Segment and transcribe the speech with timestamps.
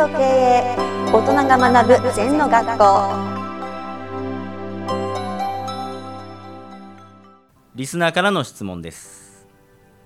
[0.00, 0.76] と経営
[1.12, 2.84] 大人が学ぶ禅の学校。
[7.74, 9.46] リスナーからの質問です。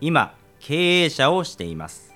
[0.01, 2.13] 今経営者をしています。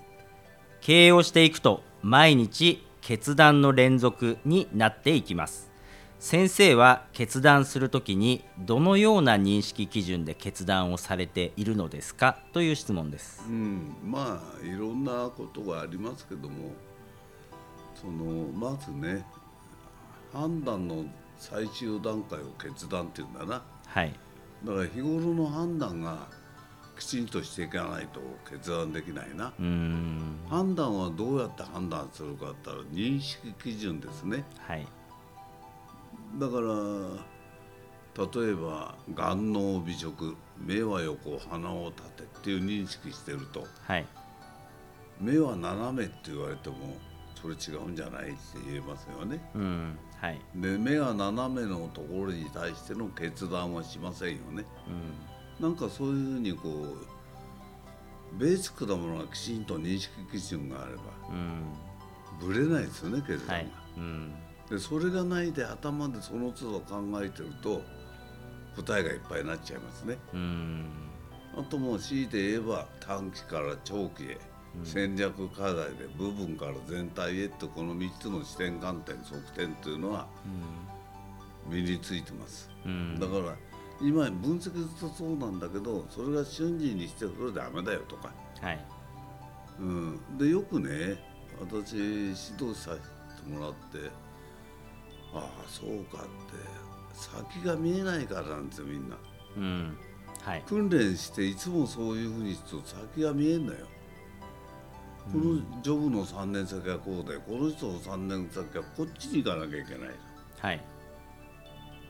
[0.81, 5.71] 経営をしていくと毎日決断の連続になっていきます。
[6.19, 12.39] 先生は決断するときにどのような認識基準で決断をされているのですか？
[12.53, 13.45] という質問です。
[13.49, 16.73] うん、まあいろんなことがありますけども
[18.01, 19.25] そのまずね
[20.33, 21.05] 判断の
[21.37, 23.63] 最終段階を決断っていうんだな。
[23.87, 24.13] はい。
[24.65, 26.27] だから日頃の判断が
[26.99, 29.53] きちんとしていかないと決断できないな。
[29.59, 30.41] うーん。
[30.49, 34.45] 判断はどうやって判断するかって言ったら認識基準ですね。
[34.59, 34.87] はい。
[36.39, 36.75] だから
[38.43, 43.65] 例えば眼脳美食目は横鼻を立てっていう認識してると。
[43.83, 44.07] はい。
[45.21, 46.77] 目は斜めって言われても
[47.41, 49.41] それ違うんじゃないって言えますよね。
[49.55, 50.41] うんはい。
[50.57, 54.65] で目が斜めのところに対しての決断はしませんよね。
[55.61, 55.65] うん。
[55.65, 56.69] なんかそういうふうにこ
[58.35, 61.63] うベーシックなものがきちんと認識基準があればうん。
[62.41, 63.71] ぶれないですよね決断が、はい。
[63.97, 64.35] うん。
[64.69, 67.83] でそれがないで頭でその都度考えてると
[68.77, 70.19] 答えがいっぱいになっちゃいますね。
[70.35, 70.87] うん。
[71.57, 74.39] あともう強いて言えば短期から長期へ
[74.85, 80.27] 戦略課題で部分から全体へってこの3つの視点観点側点というのは
[81.69, 83.19] 身についてます、うん。
[83.19, 83.57] だから
[84.01, 88.87] 今分析するとそうなんだけどそれが瞬時にしてそれダメだよとか、はい。
[89.81, 91.23] うん、でよくね
[91.61, 94.11] 私指導させてもらって
[95.35, 96.29] ああそうかって
[97.13, 99.17] 先が見えないからなんですよみんな。
[99.57, 99.97] うん。
[100.43, 100.63] はい。
[100.67, 103.87] 訓練していつもそういうふうにすると先が見えんのよ、
[105.33, 110.11] このジョブの3年先はこうでこの人の3年先はこっちに行かなきゃいけない。
[110.59, 110.81] はい。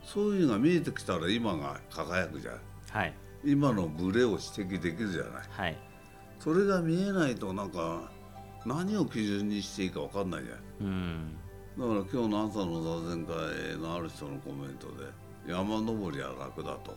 [0.05, 2.61] そういうのが見えてきたら今が輝くじゃん。
[2.91, 3.15] はい。
[3.45, 5.33] 今のブレを指摘できるじゃない。
[5.51, 5.77] はい。
[6.39, 8.11] それが見えないとなんか
[8.65, 10.87] 何を基準にしていいか分かんないじゃん。
[10.87, 11.37] うん。
[11.77, 16.95] だから今日の朝の座禅会のある人のコメントで山登りは楽だと。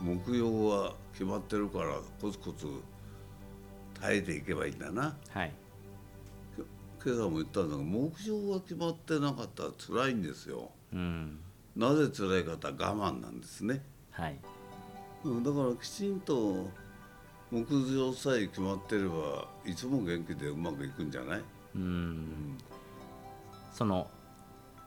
[0.00, 2.66] 目標は決まってるからコツコツ
[4.00, 5.16] 耐えていけばいいんだな。
[5.30, 5.52] はい。
[7.04, 10.70] 今朝も言ったんだけど目標が決まってなかったら辛いんですよ。
[10.92, 11.38] うん。
[11.76, 13.82] なぜ辛いかって我慢なんですね。
[14.10, 14.38] はい。
[15.24, 16.68] うんだからきちんと
[17.50, 21.42] 目標さえ決まってればいつも元気でうまくいくんじゃない？
[21.74, 22.58] うん。
[23.72, 24.10] その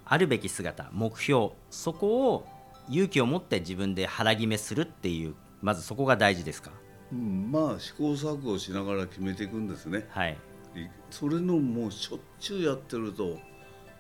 [0.06, 2.48] あるべき姿目標そこを
[2.90, 6.72] 勇気を持って自分で腹決めするっていうまずそこが大事ですか？
[7.14, 10.08] うん、まあ試行錯誤しながら決めていくんですね。
[10.10, 10.38] はい。
[10.76, 13.38] いそれのもうしょっちゅうやってると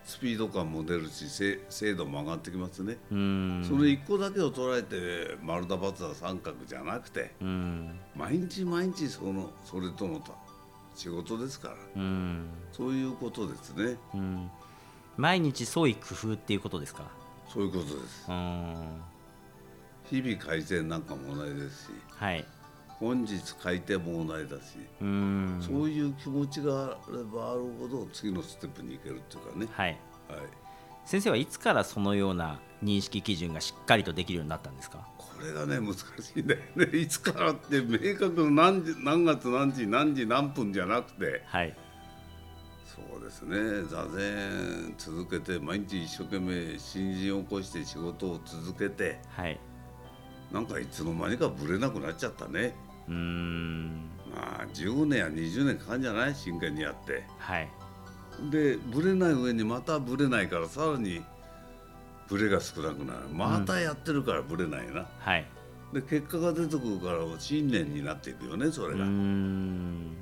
[0.03, 3.63] スピード感も出るしせ精度も上がってきますね、うん。
[3.65, 7.99] その一個だけを捉えて丸太×は三角じゃなくてうん。
[8.15, 10.31] 毎日毎日そのそれとのた
[10.95, 11.75] 仕事ですから。
[11.95, 12.49] うん。
[12.71, 13.97] そういうことですね。
[14.15, 14.49] うん。
[15.15, 17.03] 毎日創意工夫っていうことですか？
[17.47, 18.25] そういうことです。
[18.29, 19.01] うん。
[20.09, 21.89] 日々改善なんかも同じですし。
[22.09, 22.43] はい
[23.03, 25.59] 本日改定も同じだし、うん。
[25.61, 29.67] そういう気持ちがあればあるほど次のステップに行けるっていうかね。
[29.71, 29.89] はい。
[30.29, 30.39] はい。
[31.05, 35.05] 先生はいつからそのような認識基準がしっかりとできるようになったんですか？
[35.17, 35.99] これがね難し
[36.37, 36.85] いんだよね。
[36.97, 41.43] いつからって明確な何時何月何時何時何分じゃなくて。
[41.45, 41.75] はい。
[42.85, 43.83] そうですね。
[43.89, 49.19] 座禅続けて毎日一生懸命新人を起こして仕事を続けて。
[49.35, 49.59] はい。
[50.51, 52.75] なんかいつの間にかぶれなくなっちゃったね
[53.07, 54.09] うーん。
[54.31, 56.35] まあ10年や20年かかるんじゃない？
[56.35, 57.23] 真剣にやって。
[57.37, 57.69] はい。
[58.49, 61.21] でぶれない上にまたぶれないからさらに
[62.27, 63.19] ブレが少なくなる。
[63.31, 65.45] またやってるからぶれないな、はい。
[65.93, 70.17] で結果が出てくるから信念になっていくよねそれが、うん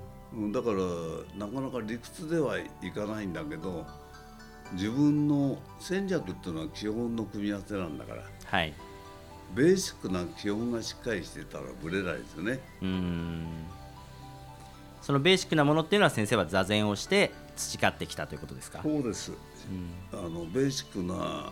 [0.51, 0.77] だから
[1.37, 3.85] なかなか理屈ではいかないんだけど
[4.73, 8.23] 自分の戦略っていうのは基本の組み合わせなんだから。
[8.45, 8.73] はい
[9.55, 12.59] ベーシックな基本がしっかりしてたらぶれないですよね。
[12.81, 13.45] うーん。
[15.01, 18.81] そのベーシックなものっていうのは先生は座禅をして培ってきたということですか？
[18.83, 19.31] そうです、
[20.13, 21.51] あのベーシックな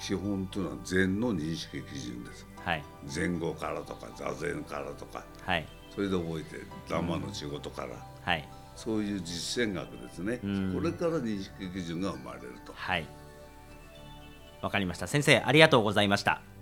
[0.00, 2.46] 基本というのは禅の認識基準です。
[2.64, 2.84] はい。
[3.14, 5.22] 前後からとか座禅からとか。
[5.44, 5.66] はい。
[5.94, 7.88] それで覚えて生の仕事から、
[8.22, 8.48] はい。
[8.74, 10.74] そういう実践学ですね、うん。
[10.74, 12.72] これから認識基準が生まれると。
[12.74, 13.06] はい。
[14.62, 15.06] わかりました。
[15.06, 16.40] 先生ありがとうございました